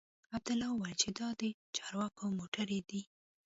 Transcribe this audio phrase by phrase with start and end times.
[0.35, 1.43] عبدالله وويل چې دا د
[1.75, 3.01] چارواکو موټرې دي.